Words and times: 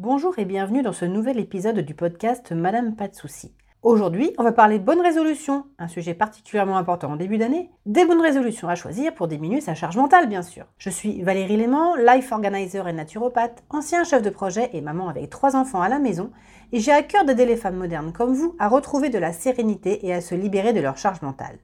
Bonjour 0.00 0.38
et 0.38 0.44
bienvenue 0.44 0.82
dans 0.82 0.92
ce 0.92 1.04
nouvel 1.04 1.40
épisode 1.40 1.80
du 1.80 1.92
podcast 1.92 2.52
Madame 2.52 2.94
Pas 2.94 3.08
de 3.08 3.16
Soucis. 3.16 3.52
Aujourd'hui, 3.82 4.32
on 4.38 4.44
va 4.44 4.52
parler 4.52 4.78
bonnes 4.78 5.00
résolutions, 5.00 5.64
un 5.80 5.88
sujet 5.88 6.14
particulièrement 6.14 6.76
important 6.76 7.10
en 7.10 7.16
début 7.16 7.36
d'année. 7.36 7.72
Des 7.84 8.04
bonnes 8.04 8.20
résolutions 8.20 8.68
à 8.68 8.76
choisir 8.76 9.12
pour 9.12 9.26
diminuer 9.26 9.60
sa 9.60 9.74
charge 9.74 9.96
mentale, 9.96 10.28
bien 10.28 10.42
sûr. 10.42 10.66
Je 10.78 10.88
suis 10.88 11.20
Valérie 11.22 11.56
Léman, 11.56 11.96
life 11.96 12.30
organizer 12.30 12.86
et 12.86 12.92
naturopathe, 12.92 13.64
ancien 13.70 14.04
chef 14.04 14.22
de 14.22 14.30
projet 14.30 14.70
et 14.72 14.82
maman 14.82 15.08
avec 15.08 15.30
trois 15.30 15.56
enfants 15.56 15.82
à 15.82 15.88
la 15.88 15.98
maison, 15.98 16.30
et 16.70 16.78
j'ai 16.78 16.92
à 16.92 17.02
cœur 17.02 17.24
d'aider 17.24 17.44
les 17.44 17.56
femmes 17.56 17.74
modernes 17.74 18.12
comme 18.12 18.34
vous 18.34 18.54
à 18.60 18.68
retrouver 18.68 19.08
de 19.08 19.18
la 19.18 19.32
sérénité 19.32 20.06
et 20.06 20.14
à 20.14 20.20
se 20.20 20.36
libérer 20.36 20.72
de 20.72 20.80
leur 20.80 20.96
charge 20.96 21.22
mentale. 21.22 21.58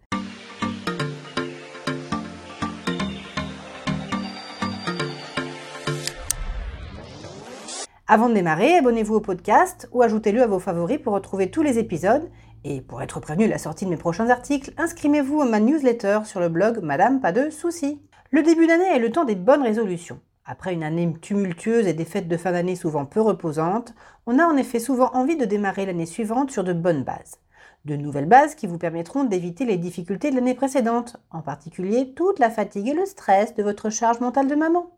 Avant 8.06 8.28
de 8.28 8.34
démarrer, 8.34 8.76
abonnez-vous 8.76 9.14
au 9.14 9.20
podcast 9.20 9.88
ou 9.90 10.02
ajoutez-le 10.02 10.42
à 10.42 10.46
vos 10.46 10.58
favoris 10.58 10.98
pour 10.98 11.14
retrouver 11.14 11.50
tous 11.50 11.62
les 11.62 11.78
épisodes. 11.78 12.30
Et 12.62 12.82
pour 12.82 13.00
être 13.00 13.18
prévenu 13.18 13.46
de 13.46 13.50
la 13.50 13.56
sortie 13.56 13.86
de 13.86 13.90
mes 13.90 13.96
prochains 13.96 14.28
articles, 14.28 14.74
inscrivez-vous 14.76 15.40
à 15.40 15.46
ma 15.46 15.58
newsletter 15.58 16.20
sur 16.26 16.38
le 16.38 16.50
blog 16.50 16.80
Madame 16.82 17.22
Pas 17.22 17.32
de 17.32 17.48
Soucis. 17.48 18.02
Le 18.30 18.42
début 18.42 18.66
d'année 18.66 18.94
est 18.94 18.98
le 18.98 19.10
temps 19.10 19.24
des 19.24 19.34
bonnes 19.34 19.62
résolutions. 19.62 20.20
Après 20.44 20.74
une 20.74 20.82
année 20.82 21.14
tumultueuse 21.22 21.86
et 21.86 21.94
des 21.94 22.04
fêtes 22.04 22.28
de 22.28 22.36
fin 22.36 22.52
d'année 22.52 22.76
souvent 22.76 23.06
peu 23.06 23.22
reposantes, 23.22 23.94
on 24.26 24.38
a 24.38 24.44
en 24.44 24.58
effet 24.58 24.80
souvent 24.80 25.10
envie 25.14 25.38
de 25.38 25.46
démarrer 25.46 25.86
l'année 25.86 26.04
suivante 26.04 26.50
sur 26.50 26.62
de 26.62 26.74
bonnes 26.74 27.04
bases. 27.04 27.38
De 27.86 27.96
nouvelles 27.96 28.28
bases 28.28 28.54
qui 28.54 28.66
vous 28.66 28.76
permettront 28.76 29.24
d'éviter 29.24 29.64
les 29.64 29.78
difficultés 29.78 30.30
de 30.30 30.36
l'année 30.36 30.52
précédente, 30.52 31.16
en 31.30 31.40
particulier 31.40 32.12
toute 32.12 32.38
la 32.38 32.50
fatigue 32.50 32.88
et 32.88 32.94
le 32.94 33.06
stress 33.06 33.54
de 33.54 33.62
votre 33.62 33.88
charge 33.88 34.20
mentale 34.20 34.48
de 34.48 34.56
maman. 34.56 34.90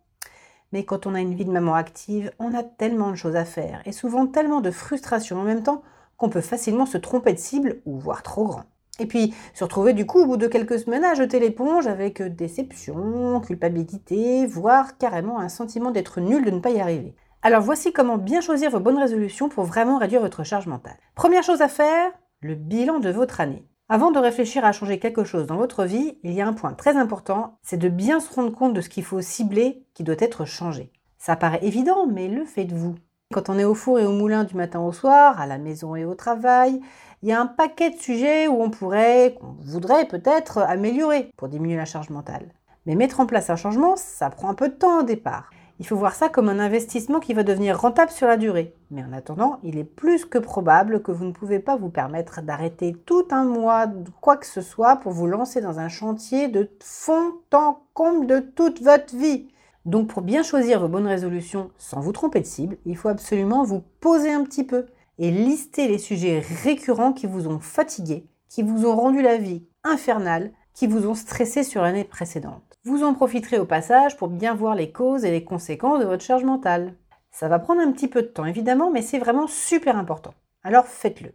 Mais 0.72 0.84
quand 0.84 1.06
on 1.06 1.14
a 1.14 1.20
une 1.20 1.34
vie 1.34 1.44
de 1.44 1.52
maman 1.52 1.74
active, 1.74 2.30
on 2.38 2.54
a 2.54 2.62
tellement 2.62 3.10
de 3.10 3.16
choses 3.16 3.36
à 3.36 3.44
faire 3.44 3.82
et 3.84 3.92
souvent 3.92 4.26
tellement 4.26 4.60
de 4.60 4.70
frustration 4.70 5.38
en 5.38 5.44
même 5.44 5.62
temps 5.62 5.82
qu'on 6.16 6.28
peut 6.28 6.40
facilement 6.40 6.86
se 6.86 6.98
tromper 6.98 7.32
de 7.32 7.38
cible 7.38 7.80
ou 7.84 7.98
voir 7.98 8.22
trop 8.22 8.44
grand. 8.44 8.64
Et 8.98 9.06
puis 9.06 9.34
se 9.52 9.64
retrouver 9.64 9.92
du 9.92 10.06
coup 10.06 10.20
au 10.20 10.26
bout 10.26 10.36
de 10.36 10.46
quelques 10.46 10.78
semaines 10.78 11.04
à 11.04 11.14
jeter 11.14 11.38
l'éponge 11.38 11.86
avec 11.86 12.22
déception, 12.22 13.40
culpabilité, 13.40 14.46
voire 14.46 14.96
carrément 14.96 15.38
un 15.38 15.48
sentiment 15.48 15.90
d'être 15.90 16.20
nul 16.20 16.44
de 16.44 16.50
ne 16.50 16.60
pas 16.60 16.70
y 16.70 16.80
arriver. 16.80 17.14
Alors 17.42 17.62
voici 17.62 17.92
comment 17.92 18.18
bien 18.18 18.40
choisir 18.40 18.70
vos 18.70 18.80
bonnes 18.80 18.98
résolutions 18.98 19.48
pour 19.48 19.64
vraiment 19.64 19.98
réduire 19.98 20.22
votre 20.22 20.44
charge 20.44 20.66
mentale. 20.66 20.96
Première 21.14 21.42
chose 21.42 21.60
à 21.60 21.68
faire, 21.68 22.10
le 22.40 22.54
bilan 22.54 22.98
de 22.98 23.10
votre 23.10 23.40
année. 23.40 23.66
Avant 23.88 24.10
de 24.10 24.18
réfléchir 24.18 24.64
à 24.64 24.72
changer 24.72 24.98
quelque 24.98 25.22
chose 25.22 25.46
dans 25.46 25.58
votre 25.58 25.84
vie, 25.84 26.18
il 26.24 26.32
y 26.32 26.40
a 26.40 26.46
un 26.48 26.54
point 26.54 26.72
très 26.72 26.96
important, 26.96 27.56
c'est 27.62 27.76
de 27.76 27.88
bien 27.88 28.18
se 28.18 28.34
rendre 28.34 28.50
compte 28.50 28.74
de 28.74 28.80
ce 28.80 28.88
qu'il 28.88 29.04
faut 29.04 29.20
cibler 29.20 29.84
qui 29.94 30.02
doit 30.02 30.16
être 30.18 30.44
changé. 30.44 30.90
Ça 31.18 31.36
paraît 31.36 31.60
évident, 31.62 32.04
mais 32.08 32.26
le 32.26 32.44
faites-vous. 32.44 32.96
Quand 33.32 33.48
on 33.48 33.56
est 33.56 33.64
au 33.64 33.74
four 33.74 34.00
et 34.00 34.04
au 34.04 34.10
moulin 34.10 34.42
du 34.42 34.56
matin 34.56 34.80
au 34.80 34.90
soir, 34.90 35.40
à 35.40 35.46
la 35.46 35.58
maison 35.58 35.94
et 35.94 36.04
au 36.04 36.16
travail, 36.16 36.80
il 37.22 37.28
y 37.28 37.32
a 37.32 37.40
un 37.40 37.46
paquet 37.46 37.90
de 37.90 37.96
sujets 37.96 38.48
où 38.48 38.60
on 38.60 38.70
pourrait, 38.70 39.36
qu'on 39.38 39.54
voudrait 39.60 40.08
peut-être 40.08 40.58
améliorer 40.58 41.30
pour 41.36 41.46
diminuer 41.46 41.76
la 41.76 41.84
charge 41.84 42.10
mentale. 42.10 42.48
Mais 42.86 42.96
mettre 42.96 43.20
en 43.20 43.26
place 43.26 43.50
un 43.50 43.56
changement, 43.56 43.94
ça 43.94 44.30
prend 44.30 44.48
un 44.48 44.54
peu 44.54 44.68
de 44.68 44.74
temps 44.74 44.98
au 44.98 45.02
départ. 45.04 45.48
Il 45.78 45.86
faut 45.86 45.96
voir 45.96 46.14
ça 46.14 46.30
comme 46.30 46.48
un 46.48 46.58
investissement 46.58 47.20
qui 47.20 47.34
va 47.34 47.42
devenir 47.42 47.78
rentable 47.78 48.10
sur 48.10 48.26
la 48.26 48.38
durée. 48.38 48.74
Mais 48.90 49.04
en 49.04 49.12
attendant, 49.12 49.58
il 49.62 49.76
est 49.76 49.84
plus 49.84 50.24
que 50.24 50.38
probable 50.38 51.02
que 51.02 51.12
vous 51.12 51.26
ne 51.26 51.32
pouvez 51.32 51.58
pas 51.58 51.76
vous 51.76 51.90
permettre 51.90 52.40
d'arrêter 52.40 52.96
tout 53.04 53.26
un 53.30 53.44
mois 53.44 53.86
quoi 54.22 54.38
que 54.38 54.46
ce 54.46 54.62
soit 54.62 54.96
pour 54.96 55.12
vous 55.12 55.26
lancer 55.26 55.60
dans 55.60 55.78
un 55.78 55.88
chantier 55.88 56.48
de 56.48 56.70
fond 56.82 57.34
en 57.52 57.80
comble 57.92 58.26
de 58.26 58.40
toute 58.40 58.80
votre 58.80 59.14
vie. 59.14 59.48
Donc 59.84 60.08
pour 60.08 60.22
bien 60.22 60.42
choisir 60.42 60.80
vos 60.80 60.88
bonnes 60.88 61.06
résolutions 61.06 61.70
sans 61.76 62.00
vous 62.00 62.12
tromper 62.12 62.40
de 62.40 62.46
cible, 62.46 62.78
il 62.86 62.96
faut 62.96 63.08
absolument 63.08 63.62
vous 63.62 63.82
poser 64.00 64.32
un 64.32 64.44
petit 64.44 64.64
peu 64.64 64.86
et 65.18 65.30
lister 65.30 65.88
les 65.88 65.98
sujets 65.98 66.42
récurrents 66.64 67.12
qui 67.12 67.26
vous 67.26 67.48
ont 67.48 67.60
fatigué, 67.60 68.26
qui 68.48 68.62
vous 68.62 68.86
ont 68.86 68.96
rendu 68.96 69.22
la 69.22 69.36
vie 69.36 69.64
infernale, 69.84 70.52
qui 70.76 70.86
vous 70.86 71.08
ont 71.08 71.14
stressé 71.14 71.64
sur 71.64 71.80
l'année 71.80 72.04
précédente. 72.04 72.78
Vous 72.84 73.02
en 73.02 73.14
profiterez 73.14 73.58
au 73.58 73.64
passage 73.64 74.16
pour 74.18 74.28
bien 74.28 74.54
voir 74.54 74.74
les 74.74 74.92
causes 74.92 75.24
et 75.24 75.30
les 75.30 75.42
conséquences 75.42 76.00
de 76.00 76.04
votre 76.04 76.22
charge 76.22 76.44
mentale. 76.44 76.92
Ça 77.32 77.48
va 77.48 77.58
prendre 77.58 77.80
un 77.80 77.90
petit 77.90 78.08
peu 78.08 78.20
de 78.20 78.28
temps 78.28 78.44
évidemment, 78.44 78.90
mais 78.90 79.00
c'est 79.00 79.18
vraiment 79.18 79.46
super 79.46 79.96
important. 79.96 80.34
Alors 80.62 80.86
faites-le. 80.86 81.32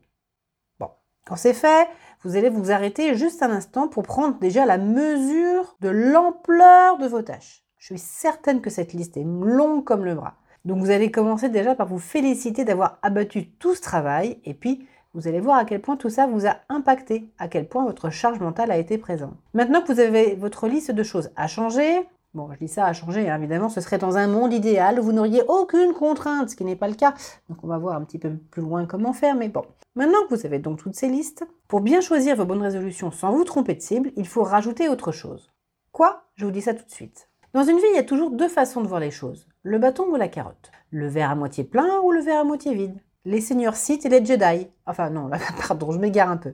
Bon, 0.80 0.90
quand 1.26 1.36
c'est 1.36 1.56
fait, 1.56 1.90
vous 2.24 2.36
allez 2.36 2.50
vous 2.50 2.72
arrêter 2.72 3.16
juste 3.16 3.42
un 3.42 3.50
instant 3.50 3.88
pour 3.88 4.04
prendre 4.04 4.38
déjà 4.38 4.68
la 4.68 4.78
mesure 4.78 5.76
de 5.82 5.90
l'ampleur 5.90 7.00
de 7.00 7.08
vos 7.08 7.24
tâches. 7.24 7.66
Je 7.80 7.88
suis 7.88 7.98
certaine 7.98 8.62
que 8.62 8.70
cette 8.70 8.94
liste 8.94 9.18
est 9.18 9.26
longue 9.26 9.84
comme 9.84 10.06
le 10.06 10.14
bras. 10.14 10.36
Donc 10.66 10.78
vous 10.78 10.92
allez 10.92 11.10
commencer 11.10 11.50
déjà 11.50 11.74
par 11.74 11.88
vous 11.88 11.98
féliciter 11.98 12.64
d'avoir 12.64 13.00
abattu 13.02 13.50
tout 13.54 13.74
ce 13.74 13.82
travail 13.82 14.40
et 14.46 14.54
puis 14.54 14.88
vous 15.14 15.28
allez 15.28 15.40
voir 15.40 15.58
à 15.58 15.66
quel 15.66 15.82
point 15.82 15.98
tout 15.98 16.10
ça 16.10 16.28
vous 16.28 16.48
a 16.48 16.58
impacté, 16.70 17.30
à 17.38 17.48
quel 17.48 17.68
point 17.68 17.86
votre 17.86 18.10
charge 18.10 18.40
mentale 18.40 18.72
a 18.72 18.78
été 18.78 18.98
présente. 18.98 19.36
Maintenant 19.54 19.82
que 19.82 19.92
vous 19.92 20.00
avez 20.00 20.36
votre 20.36 20.68
liste 20.68 20.92
de 20.92 21.04
choses 21.04 21.32
à 21.36 21.48
changer, 21.48 22.08
bon, 22.34 22.50
je 22.54 22.60
dis 22.60 22.68
ça 22.68 22.86
à 22.86 22.94
changer, 22.94 23.30
hein, 23.30 23.38
évidemment, 23.38 23.70
ce 23.70 23.82
serait 23.82 23.98
dans 23.98 24.18
un 24.18 24.28
monde 24.28 24.54
idéal 24.54 25.00
vous 25.00 25.12
n'auriez 25.12 25.44
aucune 25.48 25.94
contrainte, 25.94 26.50
ce 26.50 26.56
qui 26.56 26.64
n'est 26.64 26.76
pas 26.76 26.88
le 26.88 26.96
cas. 26.96 27.14
Donc 27.50 27.64
on 27.64 27.68
va 27.68 27.78
voir 27.78 27.96
un 27.96 28.04
petit 28.04 28.20
peu 28.20 28.32
plus 28.52 28.62
loin 28.62 28.86
comment 28.86 29.14
faire, 29.14 29.36
mais 29.36 29.50
bon. 29.50 29.64
Maintenant 29.96 30.20
que 30.30 30.36
vous 30.36 30.46
avez 30.46 30.60
donc 30.60 30.80
toutes 30.80 30.96
ces 30.96 31.10
listes, 31.10 31.46
pour 31.68 31.82
bien 31.82 32.00
choisir 32.00 32.36
vos 32.38 32.46
bonnes 32.46 32.62
résolutions 32.62 33.12
sans 33.12 33.32
vous 33.32 33.44
tromper 33.44 33.76
de 33.76 33.82
cible, 33.82 34.12
il 34.16 34.28
faut 34.28 34.44
rajouter 34.44 34.88
autre 34.88 35.12
chose. 35.12 35.52
Quoi? 35.92 36.24
Je 36.36 36.46
vous 36.46 36.52
dis 36.52 36.62
ça 36.62 36.74
tout 36.74 36.86
de 36.86 36.92
suite. 36.92 37.28
Dans 37.54 37.64
une 37.64 37.78
vie, 37.78 37.84
il 37.92 37.98
y 37.98 38.00
a 38.00 38.04
toujours 38.04 38.32
deux 38.32 38.48
façons 38.48 38.82
de 38.82 38.88
voir 38.88 39.02
les 39.02 39.12
choses. 39.12 39.46
Le 39.64 39.78
bâton 39.78 40.06
ou 40.06 40.16
la 40.16 40.30
carotte. 40.30 40.72
Le 40.90 41.10
verre 41.10 41.32
à 41.32 41.36
moitié 41.36 41.66
plein 41.66 42.00
ou 42.00 42.12
le 42.12 42.22
verre 42.22 42.40
à 42.40 42.44
moitié 42.46 42.74
vide? 42.74 43.02
Les 43.26 43.42
seigneurs 43.42 43.76
Sith 43.76 44.06
et 44.06 44.10
les 44.10 44.26
Jedi. 44.26 44.68
Enfin 44.86 45.10
non, 45.10 45.30
pardon, 45.68 45.92
je 45.92 46.00
m'égare 46.00 46.30
un 46.30 46.38
peu. 46.38 46.54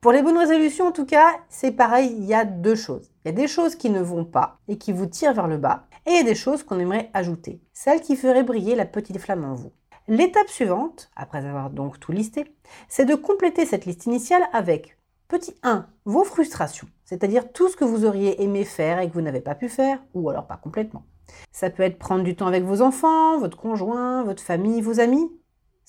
Pour 0.00 0.12
les 0.12 0.22
bonnes 0.22 0.38
résolutions, 0.38 0.86
en 0.86 0.92
tout 0.92 1.04
cas, 1.04 1.30
c'est 1.50 1.72
pareil, 1.72 2.14
il 2.18 2.24
y 2.24 2.32
a 2.32 2.46
deux 2.46 2.74
choses. 2.74 3.10
Il 3.24 3.28
y 3.28 3.32
a 3.32 3.34
des 3.34 3.48
choses 3.48 3.76
qui 3.76 3.90
ne 3.90 4.00
vont 4.00 4.24
pas 4.24 4.58
et 4.66 4.78
qui 4.78 4.92
vous 4.92 5.06
tirent 5.06 5.34
vers 5.34 5.46
le 5.46 5.58
bas, 5.58 5.86
et 6.06 6.12
il 6.12 6.16
y 6.16 6.20
a 6.20 6.24
des 6.24 6.34
choses 6.34 6.62
qu'on 6.62 6.78
aimerait 6.78 7.10
ajouter, 7.12 7.60
celles 7.74 8.00
qui 8.00 8.16
feraient 8.16 8.42
briller 8.42 8.74
la 8.76 8.86
petite 8.86 9.18
flamme 9.18 9.44
en 9.44 9.54
vous. 9.54 9.72
L'étape 10.08 10.48
suivante, 10.48 11.10
après 11.16 11.44
avoir 11.44 11.68
donc 11.68 12.00
tout 12.00 12.12
listé, 12.12 12.56
c'est 12.88 13.04
de 13.04 13.14
compléter 13.14 13.66
cette 13.66 13.84
liste 13.84 14.06
initiale 14.06 14.42
avec 14.54 14.96
petit 15.28 15.54
1, 15.62 15.86
vos 16.06 16.24
frustrations, 16.24 16.88
c'est-à-dire 17.04 17.52
tout 17.52 17.68
ce 17.68 17.76
que 17.76 17.84
vous 17.84 18.06
auriez 18.06 18.42
aimé 18.42 18.64
faire 18.64 19.00
et 19.00 19.08
que 19.08 19.14
vous 19.14 19.20
n'avez 19.20 19.40
pas 19.40 19.54
pu 19.54 19.68
faire, 19.68 20.02
ou 20.14 20.30
alors 20.30 20.46
pas 20.46 20.56
complètement. 20.56 21.04
Ça 21.52 21.68
peut 21.68 21.82
être 21.82 21.98
prendre 21.98 22.24
du 22.24 22.34
temps 22.34 22.46
avec 22.46 22.64
vos 22.64 22.80
enfants, 22.80 23.38
votre 23.38 23.58
conjoint, 23.58 24.24
votre 24.24 24.42
famille, 24.42 24.80
vos 24.80 24.98
amis, 24.98 25.30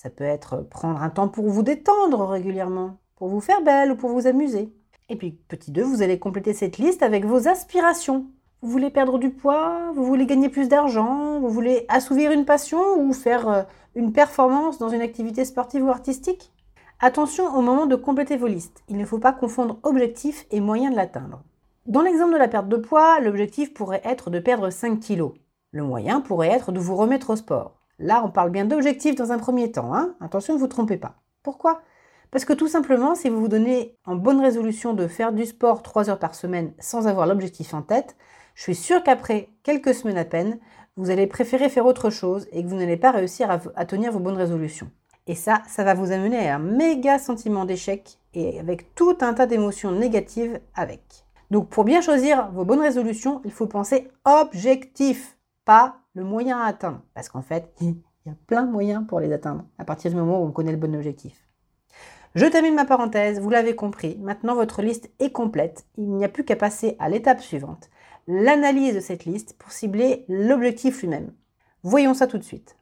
ça 0.01 0.09
peut 0.09 0.23
être 0.23 0.67
prendre 0.67 0.99
un 0.99 1.11
temps 1.11 1.27
pour 1.27 1.47
vous 1.47 1.61
détendre 1.61 2.27
régulièrement, 2.27 2.97
pour 3.17 3.27
vous 3.27 3.39
faire 3.39 3.61
belle 3.61 3.91
ou 3.91 3.95
pour 3.95 4.09
vous 4.09 4.25
amuser. 4.25 4.73
Et 5.09 5.15
puis, 5.15 5.37
petit 5.47 5.71
2, 5.71 5.83
vous 5.83 6.01
allez 6.01 6.17
compléter 6.17 6.53
cette 6.53 6.79
liste 6.79 7.03
avec 7.03 7.23
vos 7.23 7.47
aspirations. 7.47 8.25
Vous 8.63 8.71
voulez 8.71 8.89
perdre 8.89 9.19
du 9.19 9.29
poids, 9.29 9.91
vous 9.93 10.03
voulez 10.03 10.25
gagner 10.25 10.49
plus 10.49 10.69
d'argent, 10.69 11.39
vous 11.39 11.49
voulez 11.49 11.85
assouvir 11.87 12.31
une 12.31 12.45
passion 12.45 12.81
ou 12.99 13.13
faire 13.13 13.47
euh, 13.47 13.61
une 13.93 14.11
performance 14.11 14.79
dans 14.79 14.89
une 14.89 15.01
activité 15.01 15.45
sportive 15.45 15.83
ou 15.83 15.89
artistique 15.89 16.51
Attention 16.99 17.55
au 17.55 17.61
moment 17.61 17.85
de 17.85 17.95
compléter 17.95 18.37
vos 18.37 18.47
listes. 18.47 18.83
Il 18.89 18.97
ne 18.97 19.05
faut 19.05 19.19
pas 19.19 19.33
confondre 19.33 19.77
objectif 19.83 20.47
et 20.49 20.61
moyen 20.61 20.89
de 20.89 20.95
l'atteindre. 20.95 21.43
Dans 21.85 22.01
l'exemple 22.01 22.33
de 22.33 22.39
la 22.39 22.47
perte 22.47 22.69
de 22.69 22.77
poids, 22.77 23.19
l'objectif 23.19 23.71
pourrait 23.75 24.01
être 24.03 24.31
de 24.31 24.39
perdre 24.39 24.71
5 24.71 24.99
kg. 24.99 25.25
Le 25.71 25.83
moyen 25.83 26.21
pourrait 26.21 26.49
être 26.49 26.71
de 26.71 26.79
vous 26.79 26.95
remettre 26.95 27.29
au 27.29 27.35
sport. 27.35 27.80
Là, 28.01 28.23
on 28.25 28.31
parle 28.31 28.49
bien 28.49 28.65
d'objectifs 28.65 29.15
dans 29.15 29.31
un 29.31 29.37
premier 29.37 29.71
temps. 29.71 29.93
Hein 29.93 30.15
Attention, 30.19 30.55
ne 30.55 30.59
vous 30.59 30.67
trompez 30.67 30.97
pas. 30.97 31.15
Pourquoi? 31.43 31.81
Parce 32.31 32.45
que 32.45 32.53
tout 32.53 32.67
simplement, 32.67 33.13
si 33.13 33.29
vous 33.29 33.39
vous 33.39 33.47
donnez 33.47 33.95
en 34.05 34.15
bonne 34.15 34.39
résolution 34.39 34.93
de 34.93 35.07
faire 35.07 35.33
du 35.33 35.45
sport 35.45 35.83
3 35.83 36.09
heures 36.09 36.19
par 36.19 36.33
semaine 36.33 36.73
sans 36.79 37.07
avoir 37.07 37.27
l'objectif 37.27 37.73
en 37.73 37.81
tête, 37.81 38.15
je 38.55 38.63
suis 38.63 38.75
sûre 38.75 39.03
qu'après 39.03 39.49
quelques 39.63 39.93
semaines 39.93 40.17
à 40.17 40.25
peine, 40.25 40.59
vous 40.97 41.09
allez 41.09 41.27
préférer 41.27 41.69
faire 41.69 41.85
autre 41.85 42.09
chose 42.09 42.47
et 42.51 42.63
que 42.63 42.67
vous 42.67 42.75
n'allez 42.75 42.97
pas 42.97 43.11
réussir 43.11 43.49
à, 43.51 43.85
tenir 43.85 44.11
vos 44.11 44.19
bonnes 44.19 44.37
résolutions. 44.37 44.89
Et 45.27 45.35
ça, 45.35 45.61
ça 45.67 45.83
va 45.83 45.93
vous 45.93 46.11
amener 46.11 46.49
à 46.49 46.55
un 46.55 46.59
méga 46.59 47.19
sentiment 47.19 47.65
d'échec 47.65 48.17
et 48.33 48.59
avec 48.59 48.95
tout 48.95 49.17
un 49.21 49.33
tas 49.33 49.45
d'émotions 49.45 49.91
négatives 49.91 50.59
avec. 50.73 51.25
Donc 51.51 51.69
pour 51.69 51.83
bien 51.83 52.01
choisir 52.01 52.49
vos 52.51 52.65
bonnes 52.65 52.81
résolutions, 52.81 53.41
il 53.45 53.51
faut 53.51 53.67
penser 53.67 54.09
objectif, 54.25 55.37
pas 55.65 56.00
le 56.13 56.23
moyen 56.23 56.59
à 56.59 56.65
atteindre. 56.65 57.01
Parce 57.13 57.29
qu'en 57.29 57.41
fait, 57.41 57.73
il 57.81 57.95
y 58.25 58.29
a 58.29 58.35
plein 58.47 58.63
de 58.63 58.71
moyens 58.71 59.05
pour 59.07 59.19
les 59.19 59.31
atteindre 59.33 59.65
à 59.77 59.85
partir 59.85 60.11
du 60.11 60.17
moment 60.17 60.41
où 60.41 60.45
on 60.45 60.51
connaît 60.51 60.71
le 60.71 60.77
bon 60.77 60.95
objectif. 60.95 61.47
Je 62.33 62.45
termine 62.45 62.75
ma 62.75 62.85
parenthèse, 62.85 63.41
vous 63.41 63.49
l'avez 63.49 63.75
compris, 63.75 64.17
maintenant 64.21 64.55
votre 64.55 64.81
liste 64.81 65.11
est 65.19 65.31
complète, 65.31 65.85
il 65.97 66.09
n'y 66.13 66.23
a 66.23 66.29
plus 66.29 66.45
qu'à 66.45 66.55
passer 66.55 66.95
à 66.97 67.09
l'étape 67.09 67.41
suivante, 67.41 67.89
l'analyse 68.25 68.95
de 68.95 69.01
cette 69.01 69.25
liste 69.25 69.57
pour 69.57 69.73
cibler 69.73 70.23
l'objectif 70.29 71.01
lui-même. 71.01 71.33
Voyons 71.83 72.13
ça 72.13 72.27
tout 72.27 72.37
de 72.37 72.43
suite. 72.43 72.77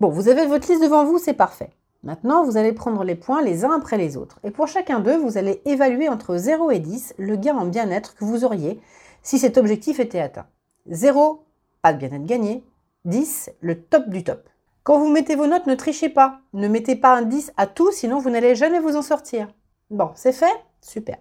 Bon, 0.00 0.08
vous 0.08 0.28
avez 0.28 0.46
votre 0.46 0.68
liste 0.68 0.82
devant 0.82 1.04
vous, 1.04 1.18
c'est 1.18 1.34
parfait. 1.34 1.68
Maintenant, 2.02 2.44
vous 2.44 2.56
allez 2.56 2.72
prendre 2.72 3.04
les 3.04 3.16
points 3.16 3.42
les 3.42 3.64
uns 3.64 3.72
après 3.72 3.98
les 3.98 4.16
autres. 4.16 4.38
Et 4.44 4.50
pour 4.50 4.68
chacun 4.68 5.00
d'eux, 5.00 5.16
vous 5.16 5.36
allez 5.36 5.60
évaluer 5.66 6.08
entre 6.08 6.36
0 6.36 6.70
et 6.70 6.78
10 6.78 7.16
le 7.18 7.36
gain 7.36 7.56
en 7.56 7.66
bien-être 7.66 8.14
que 8.14 8.24
vous 8.24 8.44
auriez 8.44 8.80
si 9.22 9.38
cet 9.38 9.58
objectif 9.58 9.98
était 9.98 10.20
atteint. 10.20 10.46
0, 10.86 11.44
pas 11.82 11.92
de 11.92 11.98
bien-être 11.98 12.26
gagné. 12.26 12.64
10, 13.04 13.50
le 13.60 13.82
top 13.82 14.08
du 14.08 14.24
top. 14.24 14.48
Quand 14.82 14.98
vous 14.98 15.08
mettez 15.08 15.36
vos 15.36 15.46
notes, 15.46 15.66
ne 15.66 15.74
trichez 15.74 16.08
pas. 16.08 16.40
Ne 16.52 16.68
mettez 16.68 16.96
pas 16.96 17.14
un 17.16 17.22
10 17.22 17.52
à 17.56 17.66
tout, 17.66 17.92
sinon 17.92 18.18
vous 18.18 18.30
n'allez 18.30 18.54
jamais 18.54 18.80
vous 18.80 18.96
en 18.96 19.02
sortir. 19.02 19.48
Bon, 19.90 20.10
c'est 20.14 20.32
fait 20.32 20.64
Super. 20.80 21.16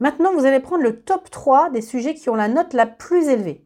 Maintenant, 0.00 0.32
vous 0.32 0.44
allez 0.44 0.60
prendre 0.60 0.82
le 0.82 1.00
top 1.02 1.30
3 1.30 1.70
des 1.70 1.82
sujets 1.82 2.14
qui 2.14 2.30
ont 2.30 2.34
la 2.34 2.48
note 2.48 2.72
la 2.72 2.86
plus 2.86 3.28
élevée. 3.28 3.64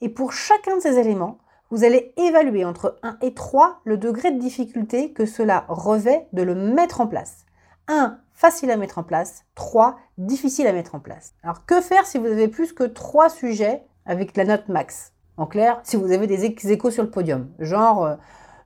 Et 0.00 0.08
pour 0.08 0.32
chacun 0.32 0.76
de 0.76 0.80
ces 0.80 0.98
éléments, 0.98 1.38
vous 1.70 1.84
allez 1.84 2.14
évaluer 2.16 2.64
entre 2.64 2.98
1 3.02 3.18
et 3.20 3.34
3 3.34 3.80
le 3.84 3.98
degré 3.98 4.32
de 4.32 4.38
difficulté 4.38 5.12
que 5.12 5.26
cela 5.26 5.66
revêt 5.68 6.28
de 6.32 6.42
le 6.42 6.54
mettre 6.54 7.00
en 7.00 7.06
place. 7.06 7.44
1. 7.88 8.18
Facile 8.32 8.70
à 8.70 8.76
mettre 8.76 8.98
en 8.98 9.02
place. 9.02 9.44
3. 9.54 9.98
Difficile 10.16 10.66
à 10.66 10.72
mettre 10.72 10.94
en 10.94 11.00
place. 11.00 11.34
Alors 11.42 11.66
que 11.66 11.80
faire 11.80 12.06
si 12.06 12.18
vous 12.18 12.26
avez 12.26 12.48
plus 12.48 12.72
que 12.72 12.84
3 12.84 13.28
sujets 13.28 13.82
avec 14.06 14.36
la 14.36 14.44
note 14.44 14.68
max? 14.68 15.12
En 15.38 15.46
clair, 15.46 15.80
si 15.84 15.96
vous 15.96 16.10
avez 16.12 16.26
des 16.26 16.44
échos 16.44 16.90
sur 16.90 17.04
le 17.04 17.10
podium, 17.10 17.48
genre 17.60 18.16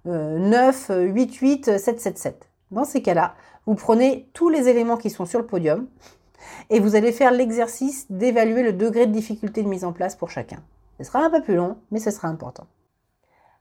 9, 0.07 0.91
8, 0.91 1.35
8, 1.35 1.79
7, 1.79 2.01
7, 2.01 2.19
7. 2.19 2.49
Dans 2.71 2.85
ces 2.85 3.03
cas-là, 3.03 3.35
vous 3.67 3.75
prenez 3.75 4.31
tous 4.33 4.49
les 4.49 4.69
éléments 4.69 4.97
qui 4.97 5.11
sont 5.11 5.27
sur 5.27 5.39
le 5.39 5.47
podium 5.47 5.87
et 6.71 6.81
vous 6.81 6.97
allez 6.97 7.13
faire 7.13 7.31
l'exercice 7.31 8.11
d'évaluer 8.11 8.63
le 8.63 8.73
degré 8.73 9.07
de 9.07 9.13
difficulté 9.13 9.63
de 9.63 9.69
mise 9.69 9.85
en 9.85 9.93
place 9.93 10.17
pour 10.17 10.31
chacun. 10.31 10.63
Ce 10.99 11.05
sera 11.05 11.21
un 11.21 11.31
peu 11.31 11.43
plus 11.43 11.55
long, 11.55 11.77
mais 11.91 12.01
ce 12.01 12.11
sera 12.11 12.29
important. 12.29 12.67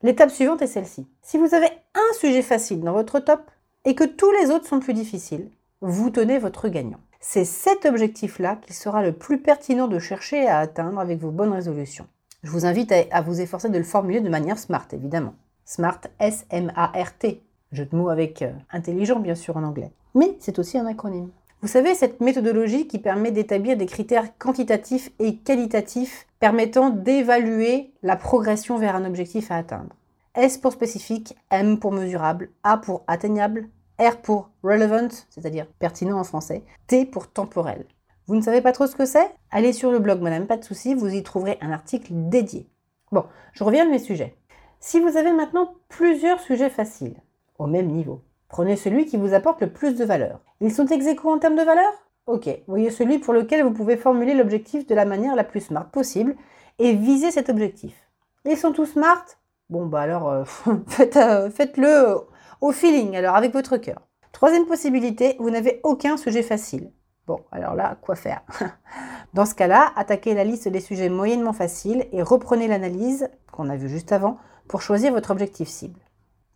L'étape 0.04 0.31
suivante 0.31 0.62
est 0.62 0.68
celle-ci. 0.68 1.08
Si 1.22 1.38
vous 1.38 1.54
avez 1.54 1.68
un 1.94 2.13
sujet 2.18 2.42
facile 2.42 2.81
dans 2.81 2.94
votre 2.94 3.19
top 3.19 3.52
et 3.86 3.94
que 3.94 4.04
tous 4.04 4.31
les 4.31 4.50
autres 4.50 4.68
sont 4.68 4.80
plus 4.80 4.94
difficiles, 4.94 5.52
vous 5.81 6.10
tenez 6.10 6.40
votre 6.40 6.69
gagnant. 6.69 7.00
C'est 7.19 7.46
cet 7.46 7.86
objectif-là 7.86 8.56
qu'il 8.56 8.74
sera 8.74 9.04
le 9.04 9.12
plus 9.12 9.40
pertinent 9.40 9.88
de 9.88 10.00
chercher 10.00 10.48
à 10.48 10.60
atteindre 10.60 11.00
avec 11.00 11.19
vos 11.19 11.31
bonnes 11.31 11.54
résolutions. 11.54 12.08
Je 12.43 12.49
vous 12.49 12.65
invite 12.65 12.91
à 13.11 13.21
vous 13.21 13.39
efforcer 13.39 13.69
de 13.69 13.77
le 13.77 13.83
formuler 13.83 14.19
de 14.19 14.29
manière 14.29 14.57
smart, 14.57 14.88
évidemment. 14.93 15.35
Smart, 15.63 16.01
S-M-A-R-T. 16.19 17.43
Jeu 17.71 17.85
de 17.85 17.95
mots 17.95 18.09
avec 18.09 18.41
euh, 18.41 18.51
intelligent, 18.71 19.19
bien 19.19 19.35
sûr, 19.35 19.57
en 19.57 19.63
anglais. 19.63 19.91
Mais 20.15 20.35
c'est 20.39 20.57
aussi 20.57 20.79
un 20.79 20.88
acronyme. 20.88 21.29
Vous 21.61 21.67
savez, 21.67 21.93
cette 21.93 22.19
méthodologie 22.19 22.88
qui 22.88 22.97
permet 22.97 23.31
d'établir 23.31 23.77
des 23.77 23.85
critères 23.85 24.35
quantitatifs 24.39 25.11
et 25.19 25.38
qualitatifs 25.38 26.25
permettant 26.39 26.89
d'évaluer 26.89 27.91
la 28.01 28.15
progression 28.15 28.79
vers 28.79 28.95
un 28.95 29.05
objectif 29.05 29.51
à 29.51 29.57
atteindre. 29.57 29.95
S 30.33 30.57
pour 30.57 30.71
spécifique, 30.71 31.35
M 31.51 31.77
pour 31.77 31.91
mesurable, 31.91 32.49
A 32.63 32.77
pour 32.77 33.03
atteignable, 33.05 33.69
R 33.99 34.17
pour 34.17 34.49
relevant, 34.63 35.09
c'est-à-dire 35.29 35.67
pertinent 35.77 36.19
en 36.19 36.23
français, 36.23 36.63
T 36.88 37.05
pour 37.05 37.31
temporel. 37.31 37.85
Vous 38.27 38.35
ne 38.35 38.41
savez 38.41 38.62
pas 38.62 38.71
trop 38.71 38.88
ce 38.88 38.95
que 38.95 39.06
c'est? 39.06 39.31
Allez 39.51 39.73
sur 39.73 39.91
le 39.91 40.00
blog 40.00 40.21
Madame 40.21 40.47
Pas 40.47 40.57
de 40.57 40.63
soucis, 40.63 40.94
vous 40.94 41.13
y 41.13 41.23
trouverez 41.23 41.57
un 41.62 41.71
article 41.71 42.09
dédié. 42.12 42.69
Bon, 43.12 43.25
je 43.53 43.63
reviens 43.63 43.85
à 43.85 43.89
mes 43.89 44.00
sujets. 44.00 44.35
Si 44.79 45.00
vous 45.00 45.18
avez 45.18 45.31
maintenant 45.31 45.75
plusieurs 45.89 46.39
sujets 46.39 46.69
faciles, 46.69 47.18
au 47.59 47.68
même 47.68 47.88
niveau, 47.88 48.21
Prenez 48.51 48.75
celui 48.75 49.06
qui 49.06 49.15
vous 49.15 49.33
apporte 49.33 49.62
le 49.62 49.71
plus 49.71 49.95
de 49.95 50.03
valeur. 50.03 50.41
Ils 50.59 50.73
sont 50.73 50.85
ex 50.85 51.06
en 51.23 51.39
termes 51.39 51.56
de 51.56 51.63
valeur? 51.63 51.89
Ok, 52.27 52.50
voyez 52.68 52.89
celui 52.91 53.18
pour 53.18 53.33
lequel 53.33 53.63
vous 53.63 53.71
pouvez 53.71 53.95
formuler 53.95 54.33
l'objectif 54.33 54.85
de 54.85 54.94
la 54.94 55.06
manière 55.06 55.38
la 55.38 55.45
plus 55.45 55.62
smart 55.62 55.89
possible 55.89 56.35
et 56.77 56.91
viser 56.91 57.31
cet 57.31 57.50
objectif. 57.50 57.94
Ils 58.44 58.57
sont 58.57 58.74
tous 58.74 58.88
smart? 58.88 59.24
Bon 59.69 59.85
bah 59.85 60.01
alors 60.01 60.29
euh, 60.29 60.44
euh, 61.15 61.50
faites-le 61.50 62.17
au 62.59 62.71
feeling, 62.74 63.15
alors 63.15 63.35
avec 63.35 63.53
votre 63.53 63.77
cœur. 63.77 64.01
Troisième 64.33 64.65
possibilité, 64.65 65.38
vous 65.39 65.50
n'avez 65.50 65.79
aucun 65.83 66.17
sujet 66.17 66.44
facile. 66.44 66.91
Bon, 67.27 67.39
alors 67.51 67.75
là, 67.75 67.97
quoi 68.01 68.15
faire 68.15 68.41
Dans 69.33 69.45
ce 69.45 69.56
cas-là, 69.56 69.91
attaquez 69.95 70.33
la 70.33 70.44
liste 70.44 70.68
des 70.68 70.79
sujets 70.79 71.09
moyennement 71.09 71.53
faciles 71.53 72.06
et 72.12 72.21
reprenez 72.21 72.68
l'analyse 72.68 73.29
qu'on 73.51 73.69
a 73.69 73.75
vue 73.75 73.89
juste 73.89 74.12
avant 74.12 74.38
pour 74.68 74.81
choisir 74.81 75.13
votre 75.13 75.31
objectif 75.31 75.68
cible. 75.68 76.00